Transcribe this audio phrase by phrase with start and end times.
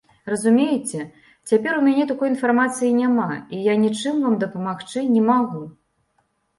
[0.33, 0.99] Разумееце,
[1.51, 5.61] цяпер у мяне такой інфармацыі няма, і я нічым вам дапамагчы не магу.